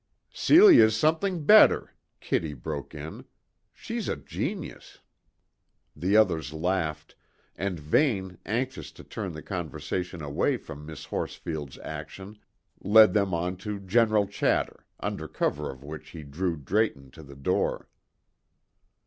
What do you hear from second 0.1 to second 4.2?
"Celia's something better," Kitty broke in. "She's a